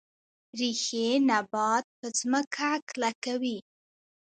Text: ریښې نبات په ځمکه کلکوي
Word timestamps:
ریښې 0.59 1.07
نبات 1.29 1.85
په 1.97 2.07
ځمکه 2.19 2.69
کلکوي 2.89 3.57